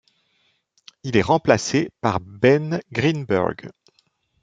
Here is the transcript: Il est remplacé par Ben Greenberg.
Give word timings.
Il 1.03 1.15
est 1.15 1.21
remplacé 1.21 1.91
par 2.01 2.19
Ben 2.21 2.81
Greenberg. 2.91 3.69